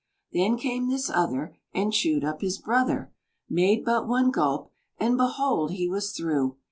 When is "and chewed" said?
1.75-2.23